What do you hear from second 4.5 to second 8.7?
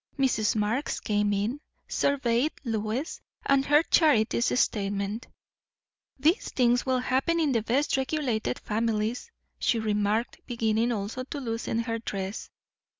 statement. "These things will happen in the best regulated